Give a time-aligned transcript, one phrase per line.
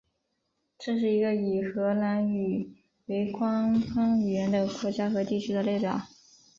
[0.79, 2.73] 这是一个以荷兰语
[3.05, 6.07] 为官方语言的国家和地区的列表。